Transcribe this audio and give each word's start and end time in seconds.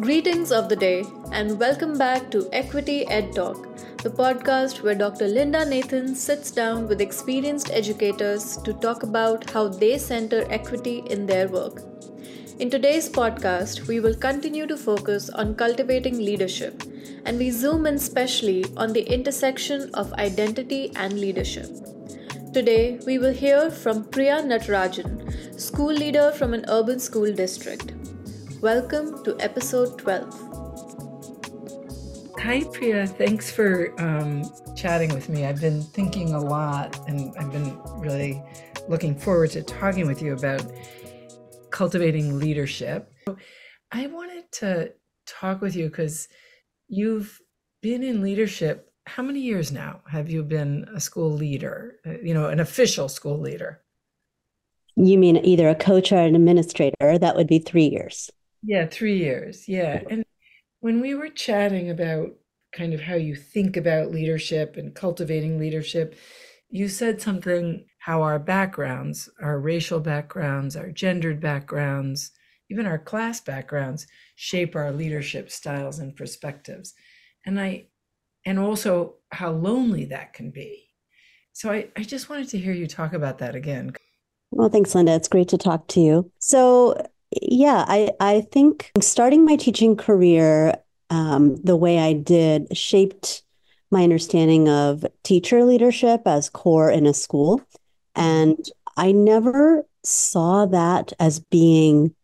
Greetings 0.00 0.50
of 0.50 0.68
the 0.68 0.74
day, 0.74 1.04
and 1.30 1.56
welcome 1.60 1.96
back 1.96 2.28
to 2.32 2.48
Equity 2.52 3.06
Ed 3.06 3.32
Talk, 3.32 3.76
the 3.98 4.10
podcast 4.10 4.82
where 4.82 4.96
Dr. 4.96 5.28
Linda 5.28 5.64
Nathan 5.64 6.16
sits 6.16 6.50
down 6.50 6.88
with 6.88 7.00
experienced 7.00 7.70
educators 7.70 8.56
to 8.64 8.72
talk 8.72 9.04
about 9.04 9.48
how 9.50 9.68
they 9.68 9.96
center 9.98 10.46
equity 10.50 11.04
in 11.10 11.26
their 11.26 11.46
work. 11.46 11.82
In 12.58 12.70
today's 12.70 13.08
podcast, 13.08 13.86
we 13.86 14.00
will 14.00 14.16
continue 14.16 14.66
to 14.66 14.76
focus 14.76 15.30
on 15.30 15.54
cultivating 15.54 16.18
leadership, 16.18 16.82
and 17.24 17.38
we 17.38 17.52
zoom 17.52 17.86
in 17.86 17.96
specially 17.96 18.64
on 18.76 18.92
the 18.92 19.02
intersection 19.02 19.90
of 19.94 20.12
identity 20.14 20.90
and 20.96 21.20
leadership. 21.20 21.70
Today, 22.52 22.98
we 23.06 23.18
will 23.18 23.32
hear 23.32 23.70
from 23.70 24.04
Priya 24.06 24.42
Natarajan, 24.42 25.60
school 25.60 25.92
leader 25.92 26.32
from 26.32 26.52
an 26.52 26.64
urban 26.66 26.98
school 26.98 27.32
district. 27.32 27.93
Welcome 28.64 29.22
to 29.24 29.36
episode 29.40 29.98
12. 29.98 30.32
Hi, 32.38 32.64
Priya. 32.72 33.06
Thanks 33.06 33.50
for 33.50 33.92
um, 34.00 34.42
chatting 34.74 35.12
with 35.12 35.28
me. 35.28 35.44
I've 35.44 35.60
been 35.60 35.82
thinking 35.82 36.32
a 36.32 36.40
lot 36.40 36.98
and 37.06 37.36
I've 37.36 37.52
been 37.52 37.78
really 37.98 38.42
looking 38.88 39.18
forward 39.18 39.50
to 39.50 39.62
talking 39.62 40.06
with 40.06 40.22
you 40.22 40.32
about 40.32 40.64
cultivating 41.72 42.38
leadership. 42.38 43.12
I 43.92 44.06
wanted 44.06 44.50
to 44.52 44.94
talk 45.26 45.60
with 45.60 45.76
you 45.76 45.90
because 45.90 46.28
you've 46.88 47.38
been 47.82 48.02
in 48.02 48.22
leadership. 48.22 48.90
How 49.04 49.22
many 49.22 49.40
years 49.40 49.72
now 49.72 50.00
have 50.10 50.30
you 50.30 50.42
been 50.42 50.86
a 50.94 51.00
school 51.00 51.30
leader, 51.30 51.96
uh, 52.06 52.12
you 52.22 52.32
know, 52.32 52.46
an 52.46 52.60
official 52.60 53.10
school 53.10 53.38
leader? 53.38 53.82
You 54.96 55.18
mean 55.18 55.36
either 55.44 55.68
a 55.68 55.74
coach 55.74 56.12
or 56.12 56.20
an 56.20 56.34
administrator? 56.34 57.18
That 57.18 57.36
would 57.36 57.46
be 57.46 57.58
three 57.58 57.88
years. 57.88 58.30
Yeah, 58.64 58.86
three 58.86 59.18
years. 59.18 59.68
Yeah. 59.68 60.02
And 60.08 60.24
when 60.80 61.00
we 61.00 61.14
were 61.14 61.28
chatting 61.28 61.90
about 61.90 62.30
kind 62.72 62.94
of 62.94 63.00
how 63.00 63.14
you 63.14 63.36
think 63.36 63.76
about 63.76 64.10
leadership 64.10 64.76
and 64.76 64.94
cultivating 64.94 65.58
leadership, 65.58 66.16
you 66.70 66.88
said 66.88 67.20
something 67.20 67.84
how 67.98 68.22
our 68.22 68.38
backgrounds, 68.38 69.28
our 69.40 69.58
racial 69.58 70.00
backgrounds, 70.00 70.76
our 70.76 70.90
gendered 70.90 71.40
backgrounds, 71.40 72.32
even 72.70 72.86
our 72.86 72.98
class 72.98 73.40
backgrounds 73.40 74.06
shape 74.36 74.74
our 74.74 74.92
leadership 74.92 75.50
styles 75.50 75.98
and 75.98 76.16
perspectives. 76.16 76.94
And 77.46 77.60
I 77.60 77.86
and 78.46 78.58
also 78.58 79.16
how 79.30 79.52
lonely 79.52 80.06
that 80.06 80.32
can 80.32 80.50
be. 80.50 80.88
So 81.52 81.70
I, 81.70 81.88
I 81.96 82.02
just 82.02 82.28
wanted 82.28 82.48
to 82.50 82.58
hear 82.58 82.72
you 82.72 82.86
talk 82.86 83.12
about 83.12 83.38
that 83.38 83.54
again. 83.54 83.92
Well, 84.50 84.68
thanks, 84.68 84.94
Linda. 84.94 85.12
It's 85.12 85.28
great 85.28 85.48
to 85.48 85.58
talk 85.58 85.86
to 85.88 86.00
you. 86.00 86.30
So 86.38 87.06
yeah, 87.42 87.84
I, 87.88 88.10
I 88.20 88.42
think 88.52 88.90
starting 89.00 89.44
my 89.44 89.56
teaching 89.56 89.96
career 89.96 90.74
um, 91.10 91.56
the 91.56 91.76
way 91.76 91.98
I 91.98 92.12
did 92.12 92.76
shaped 92.76 93.42
my 93.90 94.02
understanding 94.02 94.68
of 94.68 95.06
teacher 95.22 95.64
leadership 95.64 96.22
as 96.26 96.50
core 96.50 96.90
in 96.90 97.06
a 97.06 97.14
school. 97.14 97.62
And 98.16 98.58
I 98.96 99.12
never 99.12 99.86
saw 100.02 100.66
that 100.66 101.12
as 101.20 101.40
being 101.40 102.14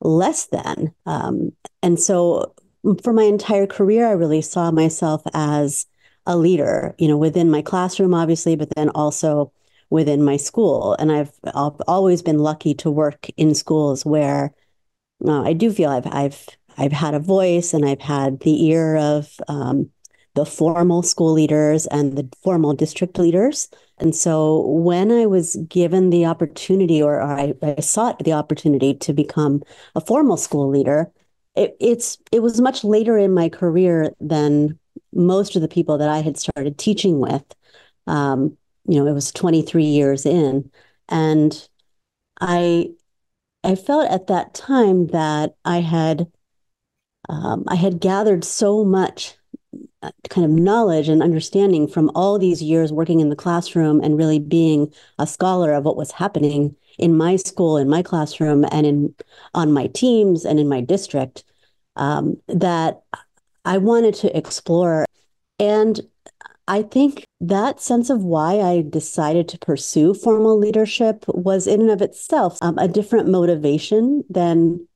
less 0.00 0.46
than. 0.46 0.94
Um, 1.06 1.52
and 1.82 2.00
so 2.00 2.54
for 3.02 3.12
my 3.12 3.24
entire 3.24 3.66
career, 3.66 4.06
I 4.06 4.12
really 4.12 4.42
saw 4.42 4.70
myself 4.70 5.22
as 5.34 5.86
a 6.26 6.36
leader, 6.36 6.94
you 6.98 7.08
know, 7.08 7.18
within 7.18 7.50
my 7.50 7.62
classroom, 7.62 8.14
obviously, 8.14 8.56
but 8.56 8.70
then 8.76 8.88
also 8.90 9.52
within 9.90 10.22
my 10.24 10.36
school. 10.36 10.94
And 10.98 11.12
I've, 11.12 11.32
I've 11.44 11.80
always 11.86 12.22
been 12.22 12.38
lucky 12.38 12.74
to 12.74 12.90
work 12.90 13.28
in 13.36 13.54
schools 13.54 14.06
where 14.06 14.52
uh, 15.26 15.42
I 15.42 15.52
do 15.52 15.72
feel 15.72 15.90
I've 15.90 16.06
I've 16.06 16.46
I've 16.78 16.92
had 16.92 17.14
a 17.14 17.18
voice 17.18 17.74
and 17.74 17.84
I've 17.84 18.00
had 18.00 18.40
the 18.40 18.66
ear 18.66 18.96
of 18.96 19.36
um, 19.48 19.90
the 20.34 20.46
formal 20.46 21.02
school 21.02 21.32
leaders 21.32 21.86
and 21.88 22.16
the 22.16 22.28
formal 22.42 22.72
district 22.72 23.18
leaders. 23.18 23.68
And 23.98 24.14
so 24.14 24.66
when 24.66 25.10
I 25.10 25.26
was 25.26 25.56
given 25.68 26.10
the 26.10 26.24
opportunity, 26.24 27.02
or 27.02 27.20
I, 27.20 27.54
I 27.62 27.80
sought 27.80 28.20
the 28.20 28.32
opportunity 28.32 28.94
to 28.94 29.12
become 29.12 29.62
a 29.94 30.00
formal 30.00 30.36
school 30.36 30.70
leader, 30.70 31.10
it, 31.56 31.76
it's 31.80 32.18
it 32.32 32.40
was 32.40 32.60
much 32.60 32.84
later 32.84 33.18
in 33.18 33.34
my 33.34 33.48
career 33.48 34.14
than 34.20 34.78
most 35.12 35.56
of 35.56 35.62
the 35.62 35.68
people 35.68 35.98
that 35.98 36.08
I 36.08 36.20
had 36.20 36.38
started 36.38 36.78
teaching 36.78 37.18
with. 37.18 37.44
Um, 38.06 38.56
you 38.86 38.98
know, 39.00 39.06
it 39.06 39.14
was 39.14 39.32
23 39.32 39.84
years 39.84 40.26
in. 40.26 40.70
And 41.08 41.68
I 42.40 42.90
I 43.64 43.76
felt 43.76 44.10
at 44.10 44.28
that 44.28 44.54
time 44.54 45.08
that 45.08 45.56
I 45.64 45.80
had 45.80 46.30
um, 47.28 47.64
I 47.68 47.76
had 47.76 48.00
gathered 48.00 48.44
so 48.44 48.84
much 48.84 49.36
uh, 50.02 50.10
kind 50.30 50.44
of 50.44 50.50
knowledge 50.50 51.08
and 51.08 51.22
understanding 51.22 51.86
from 51.86 52.10
all 52.14 52.38
these 52.38 52.62
years 52.62 52.92
working 52.92 53.20
in 53.20 53.28
the 53.30 53.36
classroom 53.36 54.00
and 54.02 54.16
really 54.18 54.38
being 54.38 54.92
a 55.18 55.26
scholar 55.26 55.72
of 55.72 55.84
what 55.84 55.96
was 55.96 56.12
happening 56.12 56.76
in 56.98 57.16
my 57.16 57.36
school, 57.36 57.76
in 57.76 57.88
my 57.88 58.02
classroom, 58.02 58.64
and 58.72 58.86
in 58.86 59.14
on 59.54 59.72
my 59.72 59.86
teams 59.88 60.44
and 60.44 60.58
in 60.58 60.68
my 60.68 60.80
district 60.80 61.44
um, 61.96 62.36
that 62.48 63.02
I 63.64 63.78
wanted 63.78 64.14
to 64.16 64.36
explore. 64.36 65.06
And 65.58 66.00
I 66.70 66.82
think 66.82 67.24
that 67.40 67.80
sense 67.80 68.10
of 68.10 68.22
why 68.22 68.60
I 68.60 68.82
decided 68.82 69.48
to 69.48 69.58
pursue 69.58 70.14
formal 70.14 70.56
leadership 70.56 71.24
was 71.26 71.66
in 71.66 71.80
and 71.80 71.90
of 71.90 72.00
itself 72.00 72.58
um, 72.62 72.78
a 72.78 72.86
different 72.86 73.28
motivation 73.28 74.22
than 74.30 74.86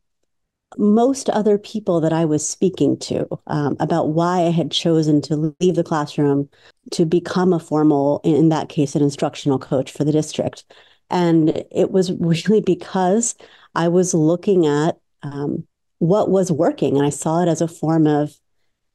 most 0.79 1.29
other 1.31 1.59
people 1.59 2.01
that 2.01 2.13
I 2.13 2.27
was 2.27 2.49
speaking 2.49 2.97
to 3.01 3.27
um, 3.49 3.77
about 3.81 4.11
why 4.11 4.43
I 4.43 4.51
had 4.51 4.71
chosen 4.71 5.21
to 5.23 5.53
leave 5.59 5.75
the 5.75 5.83
classroom 5.83 6.49
to 6.93 7.05
become 7.05 7.53
a 7.53 7.59
formal, 7.59 8.21
in 8.23 8.51
that 8.51 8.69
case, 8.69 8.95
an 8.95 9.03
instructional 9.03 9.59
coach 9.59 9.91
for 9.91 10.05
the 10.05 10.13
district. 10.13 10.65
And 11.11 11.65
it 11.73 11.91
was 11.91 12.13
really 12.21 12.61
because 12.61 13.35
I 13.75 13.89
was 13.89 14.15
looking 14.15 14.65
at 14.65 14.97
um, 15.25 15.67
what 15.99 16.31
was 16.31 16.53
working, 16.53 16.97
and 16.97 17.05
I 17.05 17.11
saw 17.11 17.43
it 17.43 17.49
as 17.49 17.61
a 17.61 17.67
form 17.67 18.07
of 18.07 18.33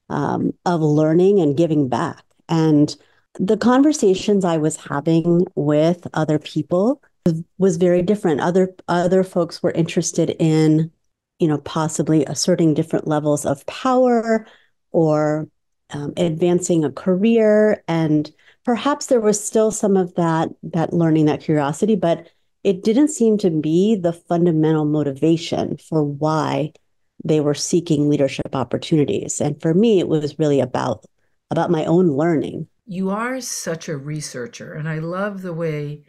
um, 0.07 0.53
of 0.65 0.79
learning 0.79 1.41
and 1.41 1.57
giving 1.57 1.89
back. 1.89 2.23
And 2.49 2.95
the 3.39 3.57
conversations 3.57 4.43
I 4.43 4.57
was 4.57 4.75
having 4.75 5.45
with 5.55 6.05
other 6.13 6.39
people 6.39 7.01
was 7.57 7.77
very 7.77 8.01
different. 8.01 8.41
Other 8.41 8.73
other 8.87 9.23
folks 9.23 9.61
were 9.61 9.71
interested 9.71 10.35
in, 10.39 10.91
you 11.39 11.47
know, 11.47 11.59
possibly 11.59 12.25
asserting 12.25 12.73
different 12.73 13.07
levels 13.07 13.45
of 13.45 13.65
power 13.67 14.45
or 14.91 15.47
um, 15.91 16.13
advancing 16.17 16.83
a 16.83 16.91
career, 16.91 17.83
and 17.87 18.31
perhaps 18.65 19.07
there 19.07 19.21
was 19.21 19.43
still 19.43 19.71
some 19.71 19.95
of 19.95 20.13
that 20.15 20.49
that 20.63 20.93
learning, 20.93 21.25
that 21.25 21.41
curiosity, 21.41 21.95
but 21.95 22.27
it 22.63 22.83
didn't 22.83 23.09
seem 23.09 23.37
to 23.37 23.49
be 23.49 23.95
the 23.95 24.13
fundamental 24.13 24.85
motivation 24.85 25.77
for 25.77 26.03
why 26.03 26.73
they 27.23 27.39
were 27.39 27.53
seeking 27.53 28.09
leadership 28.09 28.53
opportunities. 28.55 29.39
And 29.39 29.61
for 29.61 29.73
me, 29.73 29.99
it 29.99 30.07
was 30.07 30.39
really 30.39 30.59
about 30.59 31.05
about 31.51 31.71
my 31.71 31.85
own 31.85 32.09
learning. 32.09 32.67
You 32.85 33.09
are 33.09 33.39
such 33.41 33.87
a 33.87 33.97
researcher, 33.97 34.73
and 34.73 34.89
I 34.89 34.99
love 34.99 35.41
the 35.41 35.53
way 35.53 36.05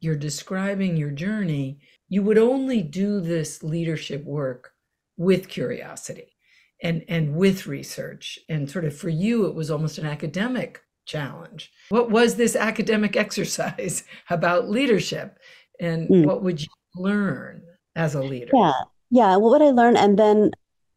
you're 0.00 0.16
describing 0.16 0.96
your 0.96 1.10
journey. 1.10 1.80
You 2.08 2.22
would 2.22 2.38
only 2.38 2.82
do 2.82 3.20
this 3.20 3.62
leadership 3.62 4.24
work 4.24 4.72
with 5.16 5.48
curiosity 5.48 6.36
and, 6.82 7.04
and 7.08 7.34
with 7.34 7.66
research. 7.66 8.38
And 8.48 8.70
sort 8.70 8.84
of 8.84 8.96
for 8.96 9.08
you, 9.08 9.46
it 9.46 9.54
was 9.54 9.70
almost 9.70 9.98
an 9.98 10.06
academic 10.06 10.82
challenge. 11.06 11.72
What 11.88 12.10
was 12.10 12.36
this 12.36 12.56
academic 12.56 13.16
exercise 13.16 14.04
about 14.30 14.68
leadership? 14.68 15.38
And 15.80 16.08
mm. 16.08 16.26
what 16.26 16.42
would 16.42 16.60
you 16.60 16.68
learn 16.94 17.62
as 17.94 18.14
a 18.14 18.22
leader? 18.22 18.50
Yeah. 18.52 18.72
Yeah. 19.10 19.36
What 19.36 19.52
would 19.52 19.62
I 19.62 19.70
learn? 19.70 19.96
And 19.96 20.18
then, 20.18 20.50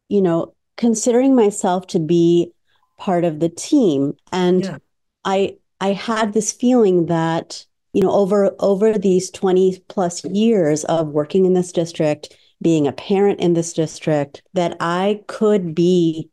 you 0.08 0.22
know, 0.22 0.54
considering 0.78 1.36
myself 1.36 1.88
to 1.88 2.00
be 2.00 2.52
part 3.00 3.24
of 3.24 3.40
the 3.40 3.50
team 3.50 4.14
and 4.32 4.66
yeah. 4.66 4.78
i 5.26 5.56
i 5.82 5.94
had 5.94 6.34
this 6.34 6.52
feeling 6.52 7.08
that 7.08 7.66
you 7.94 8.02
know 8.02 8.12
over 8.12 8.56
over 8.60 8.98
these 8.98 9.32
20 9.32 9.84
plus 9.88 10.24
years 10.26 10.84
of 10.86 11.08
working 11.08 11.46
in 11.46 11.54
this 11.54 11.72
district 11.72 12.36
being 12.62 12.88
a 12.88 12.92
parent 12.92 13.40
in 13.40 13.54
this 13.54 13.74
district 13.74 14.44
that 14.54 14.76
i 14.80 15.22
could 15.28 15.74
be 15.74 16.30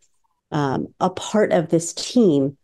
um, 0.52 0.88
a 1.00 1.10
part 1.10 1.52
of 1.52 1.68
this 1.68 1.92
team 1.92 2.56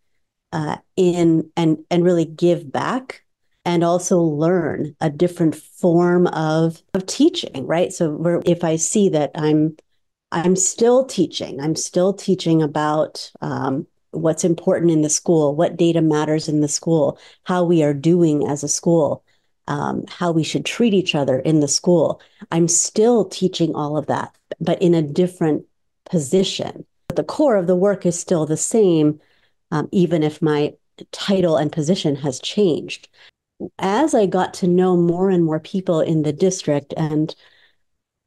uh, 0.52 0.76
in 0.96 1.50
and 1.56 1.78
and 1.90 2.04
really 2.04 2.24
give 2.24 2.70
back 2.70 3.24
and 3.64 3.84
also 3.84 4.20
learn 4.20 4.94
a 5.00 5.08
different 5.08 5.54
form 5.54 6.26
of 6.28 6.82
of 6.94 7.06
teaching 7.06 7.66
right 7.66 7.92
so 7.92 8.42
if 8.44 8.64
i 8.64 8.76
see 8.76 9.08
that 9.08 9.30
i'm 9.34 9.76
i'm 10.32 10.56
still 10.56 11.04
teaching 11.04 11.60
i'm 11.60 11.76
still 11.76 12.12
teaching 12.12 12.62
about 12.62 13.30
um, 13.40 13.86
what's 14.12 14.44
important 14.44 14.90
in 14.90 15.02
the 15.02 15.10
school, 15.10 15.54
what 15.56 15.76
data 15.76 16.00
matters 16.00 16.48
in 16.48 16.60
the 16.60 16.68
school, 16.68 17.18
how 17.44 17.64
we 17.64 17.82
are 17.82 17.94
doing 17.94 18.46
as 18.46 18.62
a 18.62 18.68
school, 18.68 19.24
um, 19.68 20.04
how 20.08 20.30
we 20.30 20.44
should 20.44 20.64
treat 20.64 20.94
each 20.94 21.14
other 21.14 21.38
in 21.38 21.60
the 21.60 21.68
school. 21.68 22.20
I'm 22.50 22.68
still 22.68 23.24
teaching 23.24 23.74
all 23.74 23.96
of 23.96 24.06
that, 24.06 24.34
but 24.60 24.80
in 24.80 24.94
a 24.94 25.02
different 25.02 25.64
position. 26.04 26.86
But 27.08 27.16
the 27.16 27.24
core 27.24 27.56
of 27.56 27.66
the 27.66 27.76
work 27.76 28.06
is 28.06 28.18
still 28.18 28.46
the 28.46 28.56
same, 28.56 29.20
um, 29.70 29.88
even 29.92 30.22
if 30.22 30.42
my 30.42 30.74
title 31.10 31.56
and 31.56 31.72
position 31.72 32.16
has 32.16 32.40
changed. 32.40 33.08
As 33.78 34.14
I 34.14 34.26
got 34.26 34.54
to 34.54 34.66
know 34.66 34.96
more 34.96 35.30
and 35.30 35.44
more 35.44 35.60
people 35.60 36.00
in 36.00 36.22
the 36.22 36.32
district 36.32 36.92
and 36.96 37.34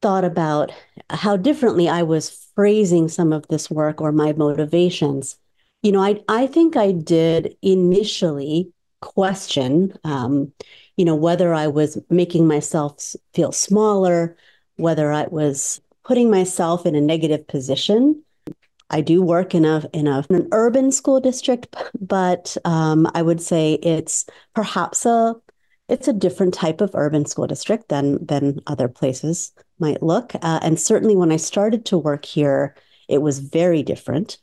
thought 0.01 0.23
about 0.23 0.71
how 1.09 1.35
differently 1.35 1.89
I 1.89 2.03
was 2.03 2.49
phrasing 2.55 3.07
some 3.07 3.33
of 3.33 3.47
this 3.47 3.69
work 3.69 4.01
or 4.01 4.11
my 4.11 4.33
motivations, 4.33 5.37
you 5.85 5.91
know, 5.91 6.01
I 6.01 6.19
I 6.27 6.47
think 6.47 6.75
I 6.75 6.91
did 6.91 7.55
initially 7.61 8.73
question, 9.01 9.93
um, 10.03 10.51
you 10.97 11.05
know, 11.05 11.13
whether 11.15 11.53
I 11.53 11.67
was 11.67 11.99
making 12.09 12.47
myself 12.47 13.15
feel 13.35 13.51
smaller, 13.51 14.35
whether 14.77 15.11
I 15.11 15.27
was 15.27 15.79
putting 16.03 16.31
myself 16.31 16.87
in 16.87 16.95
a 16.95 17.01
negative 17.01 17.47
position. 17.47 18.23
I 18.89 19.01
do 19.01 19.21
work 19.21 19.53
in 19.53 19.63
a 19.63 19.87
in 19.93 20.07
a 20.07 20.25
an 20.31 20.47
urban 20.51 20.91
school 20.91 21.19
district, 21.19 21.75
but 22.01 22.57
um, 22.65 23.07
I 23.13 23.21
would 23.21 23.41
say 23.41 23.73
it's 23.75 24.25
perhaps 24.55 25.05
a 25.05 25.35
it's 25.87 26.07
a 26.07 26.13
different 26.13 26.55
type 26.55 26.81
of 26.81 26.95
urban 26.95 27.27
school 27.27 27.45
district 27.45 27.89
than 27.89 28.25
than 28.25 28.59
other 28.65 28.87
places 28.87 29.53
might 29.77 30.01
look. 30.01 30.33
Uh, 30.41 30.59
and 30.63 30.79
certainly, 30.79 31.15
when 31.15 31.31
I 31.31 31.37
started 31.37 31.85
to 31.85 31.97
work 31.99 32.25
here, 32.25 32.75
it 33.07 33.21
was 33.21 33.37
very 33.37 33.83
different. 33.83 34.39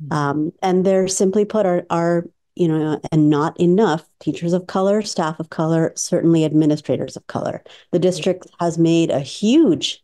Hmm. 0.00 0.12
Um, 0.12 0.52
and 0.62 0.84
there, 0.84 1.08
simply 1.08 1.44
put, 1.44 1.66
are 1.66 1.84
are 1.90 2.26
you 2.56 2.66
know, 2.66 2.98
and 3.12 3.28
not 3.28 3.58
enough 3.60 4.08
teachers 4.18 4.54
of 4.54 4.66
color, 4.66 5.02
staff 5.02 5.38
of 5.38 5.50
color, 5.50 5.92
certainly 5.94 6.44
administrators 6.44 7.14
of 7.14 7.26
color. 7.26 7.62
The 7.92 7.98
district 7.98 8.46
has 8.58 8.78
made 8.78 9.10
a 9.10 9.20
huge 9.20 10.02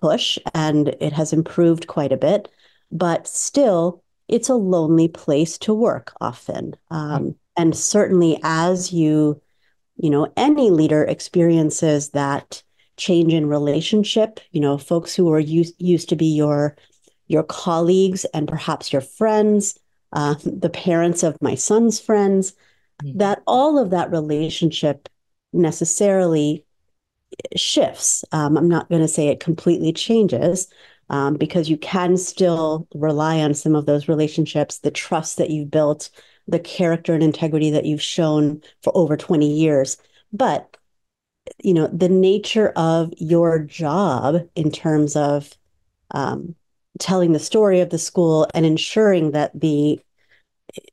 push 0.00 0.38
and 0.54 0.94
it 1.00 1.12
has 1.12 1.32
improved 1.32 1.88
quite 1.88 2.12
a 2.12 2.16
bit, 2.16 2.48
but 2.92 3.26
still, 3.26 4.02
it's 4.28 4.48
a 4.48 4.54
lonely 4.54 5.08
place 5.08 5.58
to 5.58 5.74
work 5.74 6.12
often. 6.20 6.76
Um, 6.90 7.34
and 7.56 7.76
certainly, 7.76 8.38
as 8.44 8.92
you, 8.92 9.42
you 9.96 10.10
know, 10.10 10.32
any 10.36 10.70
leader 10.70 11.02
experiences 11.02 12.10
that 12.10 12.62
change 12.96 13.32
in 13.32 13.48
relationship, 13.48 14.38
you 14.52 14.60
know, 14.60 14.78
folks 14.78 15.14
who 15.14 15.32
are 15.32 15.40
used 15.40 15.74
used 15.78 16.08
to 16.10 16.16
be 16.16 16.26
your 16.26 16.76
your 17.28 17.44
colleagues 17.44 18.24
and 18.26 18.48
perhaps 18.48 18.92
your 18.92 19.02
friends, 19.02 19.78
uh, 20.12 20.34
the 20.44 20.70
parents 20.70 21.22
of 21.22 21.40
my 21.40 21.54
son's 21.54 22.00
friends, 22.00 22.52
mm-hmm. 23.02 23.18
that 23.18 23.42
all 23.46 23.78
of 23.78 23.90
that 23.90 24.10
relationship 24.10 25.08
necessarily 25.52 26.64
shifts. 27.56 28.24
Um, 28.32 28.56
I'm 28.56 28.68
not 28.68 28.88
going 28.88 29.02
to 29.02 29.08
say 29.08 29.28
it 29.28 29.40
completely 29.40 29.92
changes 29.92 30.68
um, 31.10 31.34
because 31.34 31.70
you 31.70 31.76
can 31.76 32.16
still 32.16 32.86
rely 32.94 33.40
on 33.40 33.54
some 33.54 33.74
of 33.74 33.86
those 33.86 34.08
relationships, 34.08 34.78
the 34.78 34.90
trust 34.90 35.38
that 35.38 35.50
you've 35.50 35.70
built, 35.70 36.10
the 36.46 36.58
character 36.58 37.14
and 37.14 37.22
integrity 37.22 37.70
that 37.70 37.84
you've 37.84 38.02
shown 38.02 38.62
for 38.82 38.96
over 38.96 39.16
20 39.16 39.50
years. 39.50 39.96
But, 40.32 40.76
you 41.62 41.74
know, 41.74 41.86
the 41.88 42.08
nature 42.08 42.70
of 42.76 43.12
your 43.16 43.58
job 43.58 44.48
in 44.54 44.70
terms 44.70 45.16
of 45.16 45.52
um, 46.10 46.54
telling 46.98 47.32
the 47.32 47.38
story 47.38 47.80
of 47.80 47.90
the 47.90 47.98
school 47.98 48.46
and 48.54 48.66
ensuring 48.66 49.32
that 49.32 49.58
the, 49.58 50.00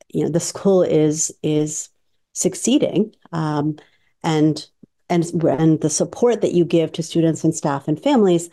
you 0.09 0.23
know, 0.23 0.29
the 0.29 0.39
school 0.39 0.83
is 0.83 1.33
is 1.43 1.89
succeeding 2.33 3.13
um, 3.31 3.77
and 4.23 4.67
and 5.09 5.31
and 5.43 5.81
the 5.81 5.89
support 5.89 6.41
that 6.41 6.53
you 6.53 6.65
give 6.65 6.91
to 6.93 7.03
students 7.03 7.43
and 7.43 7.55
staff 7.55 7.87
and 7.87 8.01
families 8.01 8.49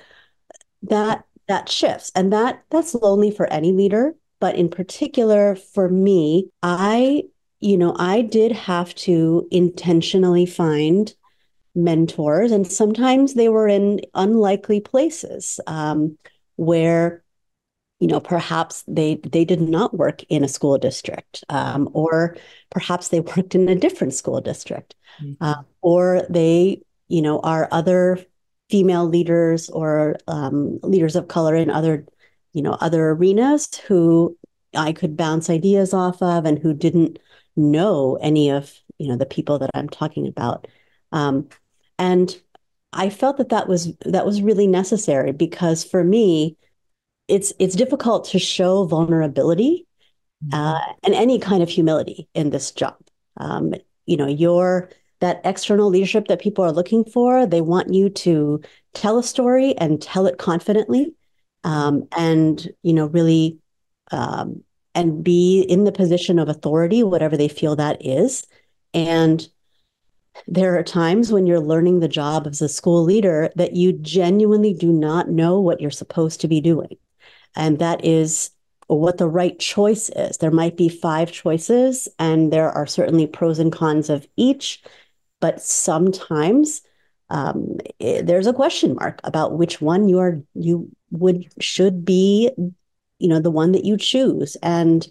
that 0.83 1.25
that 1.49 1.69
shifts. 1.69 2.13
And 2.15 2.33
that 2.33 2.63
that's 2.71 2.95
lonely 2.95 3.31
for 3.31 3.47
any 3.53 3.73
leader 3.73 4.15
but 4.43 4.57
in 4.57 4.69
particular 4.69 5.55
for 5.55 5.89
me 5.89 6.51
i 6.65 7.23
you 7.61 7.79
know 7.79 7.95
i 7.99 8.21
did 8.21 8.51
have 8.51 8.93
to 8.97 9.47
intentionally 9.53 10.45
find 10.45 11.15
mentors 11.77 12.51
and 12.51 12.71
sometimes 12.71 13.33
they 13.33 13.49
were 13.49 13.69
in 13.69 14.01
unlikely 14.15 14.81
places 14.81 15.59
um, 15.69 16.19
where 16.57 17.22
you 18.03 18.09
know 18.09 18.19
perhaps 18.19 18.83
they 18.89 19.15
they 19.23 19.45
did 19.45 19.61
not 19.61 19.95
work 19.95 20.25
in 20.25 20.43
a 20.43 20.49
school 20.49 20.77
district 20.77 21.45
um, 21.49 21.89
or 21.93 22.37
perhaps 22.69 23.09
they 23.09 23.21
worked 23.21 23.55
in 23.55 23.69
a 23.69 23.77
different 23.77 24.13
school 24.13 24.41
district 24.41 24.97
mm-hmm. 25.23 25.35
uh, 25.41 25.63
or 25.83 26.27
they 26.29 26.83
you 27.07 27.23
know 27.23 27.39
are 27.41 27.69
other 27.71 28.19
female 28.69 29.07
leaders 29.07 29.71
or 29.71 30.17
um, 30.27 30.81
leaders 30.83 31.15
of 31.15 31.29
color 31.29 31.55
in 31.55 31.71
other 31.71 32.05
you 32.53 32.61
know 32.61 32.77
other 32.81 33.11
arenas 33.11 33.69
who 33.87 34.37
i 34.75 34.93
could 34.93 35.17
bounce 35.17 35.49
ideas 35.49 35.95
off 35.95 36.21
of 36.21 36.45
and 36.45 36.59
who 36.59 36.75
didn't 36.75 37.21
know 37.55 38.19
any 38.21 38.51
of 38.51 38.75
you 38.99 39.07
know 39.07 39.17
the 39.17 39.27
people 39.27 39.61
that 39.61 39.71
i'm 39.75 39.89
talking 39.89 40.27
about 40.27 40.67
um, 41.13 41.49
and 42.01 42.43
i 42.93 43.09
felt 43.09 43.37
that 43.37 43.51
that 43.51 43.69
was 43.69 43.97
that 44.01 44.27
was 44.27 44.43
really 44.43 44.67
necessary 44.67 45.31
because 45.31 45.85
for 45.85 46.03
me 46.03 46.57
it's 47.33 47.51
it's 47.59 47.75
difficult 47.75 48.27
to 48.27 48.39
show 48.39 48.85
vulnerability 48.85 49.87
mm-hmm. 50.45 50.55
uh, 50.55 50.81
and 51.03 51.15
any 51.15 51.39
kind 51.39 51.63
of 51.63 51.69
humility 51.71 52.29
in 52.35 52.51
this 52.51 52.71
job. 52.73 52.97
Um, 53.39 53.73
you 54.05 54.19
know, 54.19 54.27
your 54.29 54.91
that 55.21 55.41
external 55.45 55.89
leadership 55.89 56.29
that 56.29 56.43
people 56.43 56.63
are 56.63 56.73
looking 56.73 57.05
for. 57.05 57.47
They 57.47 57.63
want 57.63 57.95
you 57.95 58.11
to 58.11 58.61
tell 58.93 59.19
a 59.19 59.23
story 59.23 59.75
and 59.79 60.03
tell 60.03 60.27
it 60.27 60.37
confidently, 60.37 61.15
um, 61.65 62.07
and 62.19 62.69
you 62.83 62.93
know, 62.93 63.07
really, 63.07 63.59
um, 64.11 64.63
and 64.95 65.25
be 65.25 65.63
in 65.63 65.85
the 65.85 65.93
position 65.93 66.39
of 66.39 66.51
authority, 66.51 67.03
whatever 67.03 67.39
they 67.39 67.49
feel 67.49 67.77
that 67.77 68.05
is, 68.05 68.47
and 68.93 69.49
there 70.47 70.79
are 70.79 70.83
times 70.83 71.33
when 71.33 71.47
you're 71.47 71.61
learning 71.61 72.01
the 72.01 72.09
job 72.09 72.47
as 72.47 72.61
a 72.61 72.69
school 72.69 73.03
leader 73.03 73.51
that 73.57 73.75
you 73.75 73.93
genuinely 73.95 74.75
do 74.75 74.93
not 74.93 75.31
know 75.31 75.61
what 75.61 75.81
you're 75.81 75.91
supposed 75.91 76.41
to 76.43 76.49
be 76.49 76.61
doing. 76.61 76.97
And 77.55 77.79
that 77.79 78.05
is 78.05 78.51
what 78.87 79.19
the 79.19 79.29
right 79.29 79.59
choice 79.59 80.11
is. 80.11 80.39
There 80.39 80.51
might 80.51 80.77
be 80.77 80.89
five 80.89 81.33
choices, 81.33 82.09
and 82.19 82.53
there 82.53 82.71
are 82.71 82.87
certainly 82.87 83.27
pros 83.27 83.59
and 83.59 83.73
cons 83.73 84.11
of 84.11 84.27
each. 84.37 84.83
But 85.41 85.63
sometimes 85.63 86.83
um, 87.31 87.79
it, 87.99 88.27
there's 88.27 88.47
a 88.47 88.53
question 88.53 88.95
mark 88.95 89.21
about 89.25 89.57
which 89.57 89.81
one 89.81 90.09
you 90.09 90.19
are 90.19 90.43
you 90.55 90.91
would 91.11 91.47
should 91.63 92.05
be, 92.05 92.51
you 93.19 93.29
know, 93.29 93.41
the 93.41 93.51
one 93.51 93.73
that 93.73 93.85
you 93.85 93.97
choose. 93.97 94.57
And 94.63 95.07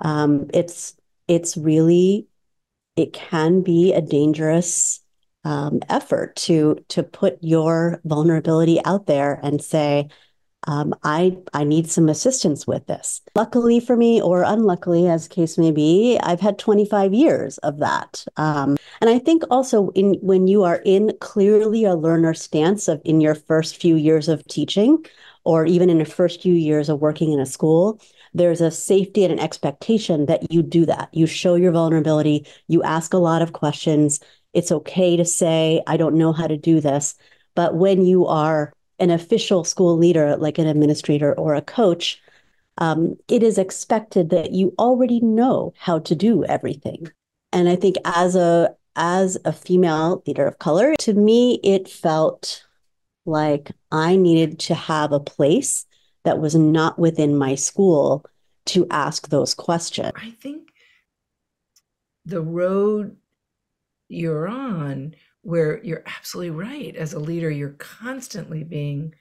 um, 0.00 0.48
it's 0.52 0.94
it's 1.28 1.56
really 1.56 2.26
it 2.96 3.12
can 3.12 3.62
be 3.62 3.92
a 3.92 4.02
dangerous 4.02 5.00
um, 5.44 5.80
effort 5.88 6.36
to 6.36 6.84
to 6.88 7.02
put 7.02 7.38
your 7.40 8.00
vulnerability 8.04 8.80
out 8.84 9.06
there 9.06 9.38
and 9.42 9.62
say, 9.62 10.08
um, 10.66 10.94
I 11.02 11.36
I 11.52 11.64
need 11.64 11.90
some 11.90 12.08
assistance 12.08 12.66
with 12.66 12.86
this. 12.86 13.20
Luckily 13.34 13.80
for 13.80 13.96
me, 13.96 14.20
or 14.22 14.42
unluckily, 14.42 15.08
as 15.08 15.26
case 15.26 15.58
may 15.58 15.72
be, 15.72 16.18
I've 16.22 16.40
had 16.40 16.58
25 16.58 17.12
years 17.12 17.58
of 17.58 17.78
that. 17.78 18.24
Um, 18.36 18.76
and 19.00 19.10
I 19.10 19.18
think 19.18 19.42
also 19.50 19.90
in 19.90 20.14
when 20.22 20.46
you 20.46 20.62
are 20.62 20.80
in 20.84 21.12
clearly 21.20 21.84
a 21.84 21.94
learner 21.94 22.34
stance 22.34 22.88
of 22.88 23.00
in 23.04 23.20
your 23.20 23.34
first 23.34 23.80
few 23.80 23.96
years 23.96 24.28
of 24.28 24.46
teaching, 24.46 25.04
or 25.44 25.66
even 25.66 25.90
in 25.90 25.98
the 25.98 26.04
first 26.04 26.42
few 26.42 26.54
years 26.54 26.88
of 26.88 27.00
working 27.00 27.32
in 27.32 27.40
a 27.40 27.46
school, 27.46 28.00
there's 28.34 28.60
a 28.60 28.70
safety 28.70 29.24
and 29.24 29.32
an 29.32 29.40
expectation 29.40 30.26
that 30.26 30.52
you 30.52 30.62
do 30.62 30.86
that. 30.86 31.08
You 31.12 31.26
show 31.26 31.56
your 31.56 31.72
vulnerability. 31.72 32.46
You 32.68 32.82
ask 32.82 33.12
a 33.12 33.18
lot 33.18 33.42
of 33.42 33.52
questions. 33.52 34.20
It's 34.52 34.72
okay 34.72 35.16
to 35.16 35.24
say, 35.24 35.82
I 35.86 35.96
don't 35.96 36.16
know 36.16 36.32
how 36.32 36.46
to 36.46 36.56
do 36.56 36.80
this. 36.80 37.14
But 37.54 37.74
when 37.74 38.04
you 38.04 38.26
are 38.26 38.72
an 38.98 39.10
official 39.10 39.64
school 39.64 39.96
leader, 39.96 40.36
like 40.36 40.58
an 40.58 40.66
administrator 40.66 41.34
or 41.34 41.54
a 41.54 41.62
coach, 41.62 42.20
um, 42.78 43.16
it 43.28 43.42
is 43.42 43.58
expected 43.58 44.30
that 44.30 44.52
you 44.52 44.74
already 44.78 45.20
know 45.20 45.72
how 45.78 45.98
to 46.00 46.14
do 46.14 46.44
everything. 46.44 47.10
And 47.52 47.68
I 47.68 47.76
think 47.76 47.96
as 48.04 48.34
a 48.34 48.74
as 48.94 49.38
a 49.44 49.52
female 49.52 50.22
leader 50.26 50.46
of 50.46 50.58
color, 50.58 50.94
to 50.98 51.14
me, 51.14 51.58
it 51.62 51.88
felt 51.88 52.64
like 53.24 53.70
I 53.90 54.16
needed 54.16 54.58
to 54.60 54.74
have 54.74 55.12
a 55.12 55.20
place 55.20 55.86
that 56.24 56.38
was 56.38 56.54
not 56.54 56.98
within 56.98 57.36
my 57.36 57.54
school 57.54 58.24
to 58.66 58.86
ask 58.90 59.28
those 59.28 59.54
questions. 59.54 60.12
I 60.14 60.30
think 60.30 60.68
the 62.24 62.42
road 62.42 63.16
you're 64.08 64.46
on 64.46 65.14
where 65.42 65.82
you're 65.84 66.04
absolutely 66.06 66.50
right. 66.50 66.96
As 66.96 67.12
a 67.12 67.18
leader, 67.18 67.50
you're 67.50 67.76
constantly 67.78 68.64
being 68.64 69.14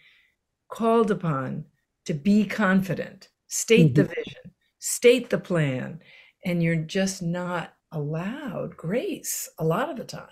called 0.70 1.12
upon 1.12 1.66
to 2.06 2.14
be 2.14 2.46
confident, 2.46 3.30
state 3.48 3.94
mm-hmm. 3.94 4.02
the 4.02 4.04
vision, 4.04 4.52
state 4.80 5.30
the 5.30 5.38
plan, 5.38 6.00
and 6.46 6.64
you're 6.64 6.76
just 6.76 7.22
not 7.22 7.74
allowed 7.92 8.78
grace 8.78 9.50
a 9.60 9.66
lot 9.66 9.90
of 9.90 9.98
the 9.98 10.04
time. 10.04 10.28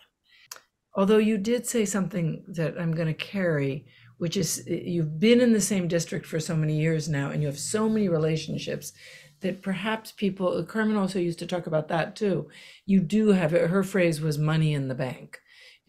Although 0.96 1.18
you 1.18 1.38
did 1.38 1.68
say 1.68 1.86
something 1.86 2.44
that 2.48 2.80
I'm 2.80 2.94
going 2.94 3.08
to 3.08 3.14
carry, 3.14 3.86
which 4.20 4.38
is 4.38 4.64
you've 4.68 5.20
been 5.20 5.42
in 5.42 5.54
the 5.54 5.62
same 5.62 5.88
district 5.88 6.26
for 6.26 6.40
so 6.40 6.56
many 6.56 6.80
years 6.80 7.10
now 7.10 7.32
and 7.32 7.42
you 7.42 7.48
have 7.48 7.58
so 7.58 7.90
many 7.90 8.08
relationships 8.08 8.94
that 9.42 9.64
perhaps 9.64 10.12
people 10.12 10.64
carmen 10.66 10.98
also 10.98 11.18
used 11.18 11.40
to 11.40 11.48
talk 11.48 11.66
about 11.66 11.88
that 11.88 12.16
too 12.16 12.48
you 12.86 13.00
do 13.00 13.30
have 13.30 13.52
her 13.52 13.84
phrase 13.84 14.22
was 14.22 14.38
money 14.38 14.74
in 14.74 14.88
the 14.88 14.96
bank 14.96 15.40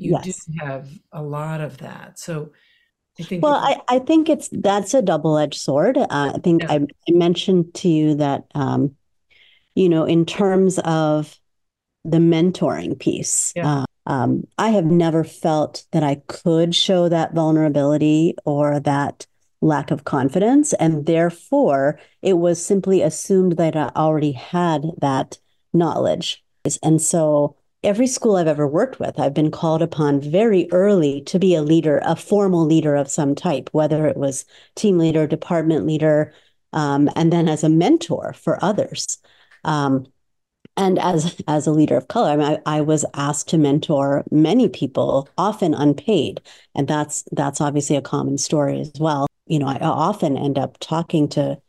you 0.00 0.12
yes. 0.12 0.46
do 0.46 0.52
have 0.58 0.88
a 1.12 1.22
lot 1.22 1.60
of 1.60 1.78
that 1.78 2.18
so 2.18 2.50
I 3.18 3.22
think 3.22 3.42
well, 3.42 3.54
I, 3.54 3.80
I 3.88 3.98
think 3.98 4.28
it's 4.28 4.48
that's 4.50 4.94
a 4.94 5.02
double 5.02 5.36
edged 5.36 5.60
sword. 5.60 5.98
Uh, 5.98 6.06
I 6.10 6.38
think 6.42 6.62
yeah. 6.62 6.72
I, 6.72 6.74
I, 6.76 7.12
mentioned 7.12 7.74
to 7.74 7.88
you 7.88 8.14
that, 8.14 8.44
um, 8.54 8.96
you 9.74 9.88
know, 9.88 10.04
in 10.04 10.24
terms 10.24 10.78
of 10.84 11.38
the 12.04 12.18
mentoring 12.18 12.98
piece, 12.98 13.52
yeah. 13.54 13.80
uh, 13.80 13.84
um, 14.06 14.44
I 14.58 14.70
have 14.70 14.86
never 14.86 15.24
felt 15.24 15.84
that 15.92 16.02
I 16.02 16.22
could 16.28 16.74
show 16.74 17.08
that 17.08 17.34
vulnerability 17.34 18.34
or 18.44 18.80
that 18.80 19.26
lack 19.60 19.90
of 19.90 20.04
confidence. 20.04 20.72
And 20.74 21.06
therefore, 21.06 22.00
it 22.22 22.34
was 22.34 22.64
simply 22.64 23.02
assumed 23.02 23.56
that 23.58 23.76
I 23.76 23.90
already 23.94 24.32
had 24.32 24.84
that 24.98 25.38
knowledge. 25.72 26.42
And 26.82 27.00
so, 27.00 27.56
every 27.82 28.06
school 28.06 28.36
I've 28.36 28.46
ever 28.46 28.66
worked 28.66 29.00
with, 29.00 29.18
I've 29.18 29.34
been 29.34 29.50
called 29.50 29.82
upon 29.82 30.20
very 30.20 30.68
early 30.72 31.22
to 31.22 31.38
be 31.38 31.54
a 31.54 31.62
leader, 31.62 32.00
a 32.04 32.16
formal 32.16 32.64
leader 32.64 32.94
of 32.94 33.10
some 33.10 33.34
type, 33.34 33.70
whether 33.72 34.06
it 34.06 34.16
was 34.16 34.44
team 34.74 34.98
leader, 34.98 35.26
department 35.26 35.86
leader, 35.86 36.32
um, 36.72 37.08
and 37.16 37.32
then 37.32 37.48
as 37.48 37.64
a 37.64 37.68
mentor 37.68 38.32
for 38.34 38.62
others. 38.62 39.18
Um, 39.64 40.06
and 40.76 40.98
as 40.98 41.40
as 41.48 41.66
a 41.66 41.72
leader 41.72 41.96
of 41.96 42.08
color, 42.08 42.30
I, 42.30 42.36
mean, 42.36 42.60
I, 42.64 42.78
I, 42.78 42.80
was 42.80 43.04
asked 43.14 43.48
to 43.48 43.58
mentor 43.58 44.24
many 44.30 44.68
people, 44.68 45.28
often 45.36 45.74
unpaid, 45.74 46.40
and 46.74 46.86
that's 46.88 47.24
that's 47.32 47.60
obviously 47.60 47.96
a 47.96 48.02
common 48.02 48.38
story 48.38 48.80
as 48.80 48.92
well. 48.98 49.26
You 49.46 49.58
know, 49.58 49.66
I 49.66 49.78
often 49.80 50.38
end 50.38 50.58
up 50.58 50.78
talking 50.78 51.28
to 51.30 51.60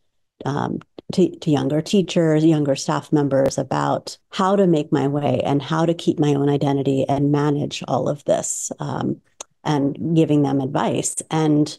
um, 0.46 0.80
to, 1.12 1.36
to 1.38 1.51
younger 1.51 1.82
teachers, 1.82 2.46
younger 2.46 2.75
staff 2.75 3.12
members 3.12 3.58
about 3.58 4.18
how 4.30 4.56
to 4.56 4.68
make 4.68 4.91
my 4.91 5.08
way 5.08 5.41
and 5.44 5.62
how 5.62 5.86
to 5.86 5.94
keep 5.94 6.20
my 6.20 6.34
own 6.34 6.50
identity 6.50 7.06
and 7.08 7.32
manage 7.32 7.84
all 7.88 8.10
of 8.10 8.24
this, 8.25 8.72
um, 8.80 9.22
and 9.63 10.15
giving 10.15 10.41
them 10.41 10.62
advice. 10.62 11.15
And 11.30 11.77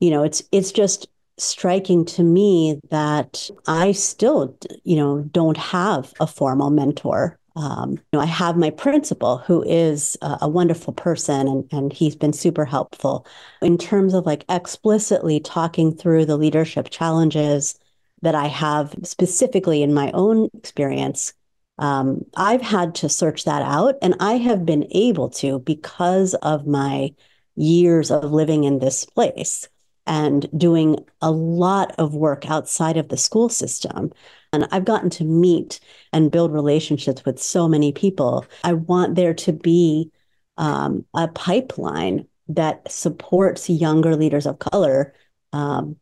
you 0.00 0.10
know, 0.10 0.22
it's 0.22 0.42
it's 0.52 0.72
just 0.72 1.08
striking 1.38 2.04
to 2.04 2.22
me 2.22 2.80
that 2.90 3.50
I 3.66 3.92
still, 3.92 4.56
you 4.84 4.96
know, 4.96 5.22
don't 5.22 5.56
have 5.56 6.12
a 6.20 6.26
formal 6.26 6.70
mentor. 6.70 7.38
Um, 7.56 7.92
you 7.92 7.98
know, 8.12 8.20
I 8.20 8.26
have 8.26 8.56
my 8.56 8.70
principal 8.70 9.38
who 9.38 9.62
is 9.64 10.16
a, 10.22 10.38
a 10.42 10.48
wonderful 10.48 10.92
person 10.92 11.48
and, 11.48 11.68
and 11.72 11.92
he's 11.92 12.14
been 12.14 12.32
super 12.32 12.64
helpful 12.64 13.26
in 13.62 13.78
terms 13.78 14.14
of 14.14 14.26
like 14.26 14.44
explicitly 14.48 15.40
talking 15.40 15.92
through 15.92 16.26
the 16.26 16.36
leadership 16.36 16.88
challenges 16.90 17.78
that 18.22 18.34
I 18.34 18.46
have 18.46 18.94
specifically 19.04 19.82
in 19.82 19.94
my 19.94 20.10
own 20.12 20.48
experience. 20.54 21.32
Um, 21.78 22.24
I've 22.36 22.62
had 22.62 22.94
to 22.96 23.08
search 23.08 23.44
that 23.44 23.62
out 23.62 23.94
and 24.02 24.16
I 24.18 24.34
have 24.34 24.66
been 24.66 24.86
able 24.90 25.30
to 25.30 25.60
because 25.60 26.34
of 26.34 26.66
my 26.66 27.14
years 27.54 28.10
of 28.10 28.32
living 28.32 28.64
in 28.64 28.78
this 28.78 29.04
place 29.04 29.68
and 30.06 30.48
doing 30.56 31.04
a 31.20 31.30
lot 31.30 31.94
of 31.98 32.14
work 32.14 32.50
outside 32.50 32.96
of 32.96 33.08
the 33.08 33.16
school 33.16 33.48
system. 33.48 34.10
And 34.52 34.66
I've 34.72 34.86
gotten 34.86 35.10
to 35.10 35.24
meet 35.24 35.80
and 36.12 36.30
build 36.30 36.52
relationships 36.52 37.24
with 37.24 37.38
so 37.38 37.68
many 37.68 37.92
people. 37.92 38.46
I 38.64 38.72
want 38.72 39.14
there 39.14 39.34
to 39.34 39.52
be 39.52 40.10
um, 40.56 41.04
a 41.14 41.28
pipeline 41.28 42.26
that 42.48 42.90
supports 42.90 43.68
younger 43.68 44.16
leaders 44.16 44.46
of 44.46 44.58
color, 44.58 45.14
um, 45.52 45.96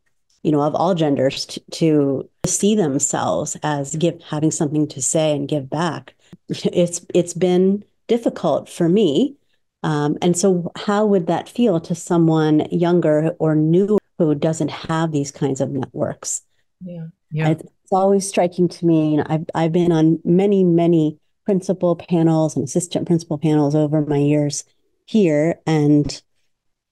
you 0.47 0.51
know, 0.51 0.63
of 0.63 0.73
all 0.73 0.95
genders, 0.95 1.45
to, 1.45 1.61
to 1.71 2.29
see 2.45 2.73
themselves 2.75 3.57
as 3.63 3.95
give 3.97 4.21
having 4.23 4.51
something 4.51 4.87
to 4.87 5.01
say 5.01 5.35
and 5.35 5.47
give 5.47 5.69
back. 5.69 6.15
It's 6.63 7.05
it's 7.13 7.33
been 7.33 7.83
difficult 8.07 8.69
for 8.69 8.87
me 8.87 9.37
um, 9.83 10.17
and 10.21 10.37
so, 10.37 10.71
how 10.75 11.05
would 11.05 11.27
that 11.27 11.47
feel 11.47 11.79
to 11.81 11.95
someone 11.95 12.67
younger 12.71 13.35
or 13.39 13.55
new 13.55 13.97
who 14.17 14.33
doesn't 14.33 14.71
have 14.71 15.11
these 15.11 15.31
kinds 15.31 15.61
of 15.61 15.69
networks? 15.69 16.41
Yeah, 16.83 17.07
yeah. 17.31 17.49
It's, 17.49 17.63
always 17.89 18.27
striking 18.27 18.67
to 18.67 18.85
me. 18.85 19.17
I've 19.27 19.45
I've 19.55 19.71
been 19.71 19.93
on 19.93 20.19
many 20.25 20.61
many 20.65 21.17
principal 21.45 21.95
panels 21.95 22.57
and 22.57 22.65
assistant 22.65 23.07
principal 23.07 23.37
panels 23.37 23.75
over 23.75 24.01
my 24.01 24.17
years 24.17 24.65
here, 25.05 25.61
and 25.65 26.21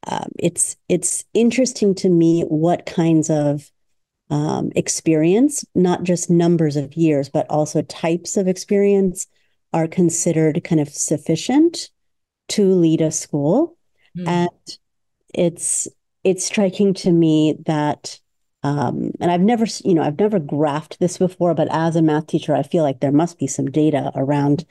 um, 0.08 0.30
it's 0.40 0.76
it's 0.90 1.26
interesting 1.34 1.96
to 1.96 2.10
me 2.10 2.44
what 2.44 2.86
kinds 2.86 3.30
of 3.30 3.72
um, 4.30 4.72
experience, 4.76 5.64
not 5.76 6.04
just 6.04 6.30
numbers 6.30 6.76
of 6.76 6.96
years, 6.96 7.30
but 7.30 7.50
also 7.50 7.82
types 7.84 8.38
of 8.38 8.48
experience, 8.48 9.28
are 9.74 9.88
considered 9.88 10.64
kind 10.64 10.82
of 10.82 10.90
sufficient 10.90 11.90
to 12.50 12.74
lead 12.74 13.02
a 13.02 13.12
school. 13.12 13.78
Mm. 14.18 14.28
And 14.28 14.78
it's 15.34 15.88
it's 16.24 16.46
striking 16.46 16.94
to 16.96 17.12
me 17.12 17.58
that 17.66 18.20
um, 18.66 19.12
and 19.20 19.30
I've 19.30 19.42
never, 19.42 19.68
you 19.84 19.94
know, 19.94 20.02
I've 20.02 20.18
never 20.18 20.40
graphed 20.40 20.98
this 20.98 21.20
before, 21.20 21.54
but 21.54 21.68
as 21.70 21.96
a 21.96 22.02
math 22.02 22.26
teacher, 22.26 22.56
I 22.56 22.64
feel 22.64 22.82
like 22.82 23.00
there 23.00 23.12
must 23.12 23.38
be 23.38 23.46
some 23.46 23.68
data 23.68 24.12
around, 24.16 24.66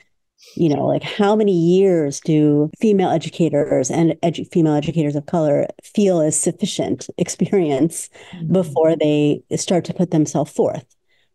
you 0.55 0.69
know, 0.69 0.85
like 0.85 1.03
how 1.03 1.35
many 1.35 1.53
years 1.53 2.19
do 2.21 2.69
female 2.79 3.09
educators 3.09 3.89
and 3.89 4.11
edu- 4.23 4.51
female 4.51 4.73
educators 4.73 5.15
of 5.15 5.25
color 5.25 5.67
feel 5.83 6.21
is 6.21 6.39
sufficient 6.39 7.07
experience 7.17 8.09
mm-hmm. 8.31 8.53
before 8.53 8.95
they 8.95 9.43
start 9.55 9.85
to 9.85 9.93
put 9.93 10.11
themselves 10.11 10.51
forth 10.51 10.85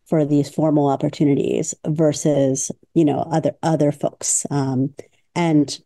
for 0.07 0.25
these 0.25 0.50
formal 0.50 0.88
opportunities 0.88 1.75
versus, 1.87 2.71
you 2.95 3.04
know, 3.04 3.21
other 3.30 3.52
other 3.62 3.92
folks. 3.92 4.47
Um, 4.50 4.92
and 5.35 5.78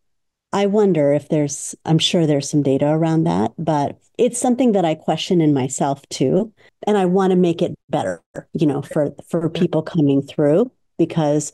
I 0.54 0.66
wonder 0.66 1.12
if 1.12 1.28
there's, 1.28 1.74
I'm 1.84 1.98
sure 1.98 2.26
there's 2.26 2.48
some 2.48 2.62
data 2.62 2.86
around 2.86 3.24
that, 3.24 3.52
but 3.58 3.98
it's 4.18 4.40
something 4.40 4.70
that 4.72 4.84
I 4.84 4.94
question 4.94 5.40
in 5.40 5.52
myself 5.52 6.08
too. 6.10 6.52
And 6.86 6.96
I 6.96 7.06
want 7.06 7.32
to 7.32 7.36
make 7.36 7.60
it 7.60 7.74
better, 7.90 8.22
you 8.52 8.64
know, 8.64 8.80
for, 8.80 9.12
for 9.28 9.50
people 9.50 9.82
coming 9.82 10.22
through 10.22 10.70
because 10.96 11.52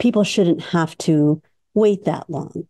people 0.00 0.24
shouldn't 0.24 0.62
have 0.62 0.96
to 0.98 1.40
wait 1.74 2.04
that 2.04 2.28
long. 2.28 2.66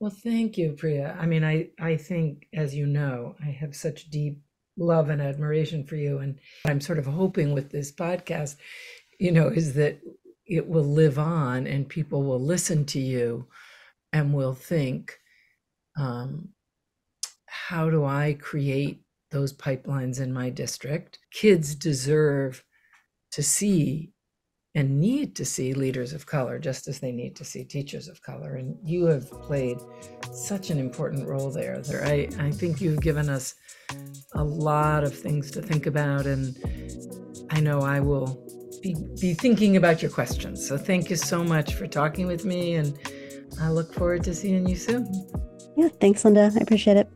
Well, 0.00 0.10
thank 0.10 0.58
you, 0.58 0.72
Priya. 0.72 1.16
I 1.18 1.26
mean, 1.26 1.42
I, 1.44 1.70
I 1.80 1.96
think, 1.96 2.46
as 2.52 2.74
you 2.74 2.86
know, 2.86 3.34
I 3.42 3.50
have 3.50 3.74
such 3.74 4.10
deep 4.10 4.40
love 4.76 5.08
and 5.08 5.20
admiration 5.20 5.84
for 5.84 5.96
you. 5.96 6.18
And 6.18 6.38
I'm 6.66 6.80
sort 6.80 6.98
of 6.98 7.06
hoping 7.06 7.52
with 7.52 7.70
this 7.70 7.90
podcast, 7.90 8.56
you 9.18 9.32
know, 9.32 9.48
is 9.48 9.74
that 9.74 9.98
it 10.46 10.68
will 10.68 10.84
live 10.84 11.18
on 11.18 11.66
and 11.66 11.88
people 11.88 12.22
will 12.22 12.40
listen 12.40 12.84
to 12.86 13.00
you 13.00 13.46
and 14.12 14.32
will 14.32 14.54
think, 14.54 15.18
um, 15.98 16.50
how 17.46 17.90
do 17.90 18.04
I 18.04 18.36
create 18.40 19.02
those 19.30 19.52
pipelines 19.52 20.20
in 20.20 20.32
my 20.32 20.48
district? 20.48 21.18
Kids 21.32 21.74
deserve 21.74 22.64
to 23.32 23.42
see 23.42 24.12
and 24.78 25.00
need 25.00 25.34
to 25.34 25.44
see 25.44 25.74
leaders 25.74 26.12
of 26.12 26.24
color 26.24 26.56
just 26.56 26.86
as 26.86 27.00
they 27.00 27.10
need 27.10 27.34
to 27.34 27.44
see 27.44 27.64
teachers 27.64 28.06
of 28.06 28.22
color. 28.22 28.54
And 28.54 28.78
you 28.84 29.06
have 29.06 29.28
played 29.28 29.78
such 30.32 30.70
an 30.70 30.78
important 30.78 31.26
role 31.26 31.50
there. 31.50 31.80
There, 31.80 32.04
I, 32.04 32.28
I 32.38 32.52
think 32.52 32.80
you've 32.80 33.00
given 33.00 33.28
us 33.28 33.56
a 34.36 34.44
lot 34.44 35.02
of 35.02 35.12
things 35.12 35.50
to 35.50 35.62
think 35.62 35.86
about, 35.86 36.26
and 36.26 36.56
I 37.50 37.58
know 37.58 37.80
I 37.80 37.98
will 37.98 38.40
be, 38.80 38.94
be 39.20 39.34
thinking 39.34 39.76
about 39.76 40.00
your 40.00 40.12
questions. 40.12 40.64
So 40.64 40.78
thank 40.78 41.10
you 41.10 41.16
so 41.16 41.42
much 41.42 41.74
for 41.74 41.88
talking 41.88 42.28
with 42.28 42.44
me 42.44 42.76
and 42.76 42.96
I 43.60 43.70
look 43.70 43.92
forward 43.92 44.22
to 44.24 44.34
seeing 44.34 44.64
you 44.68 44.76
soon. 44.76 45.12
Yeah, 45.76 45.88
thanks, 46.00 46.24
Linda. 46.24 46.52
I 46.54 46.62
appreciate 46.62 46.98
it. 46.98 47.10